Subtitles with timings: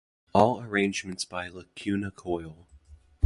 [0.33, 2.67] All arrangements by Lacuna Coil.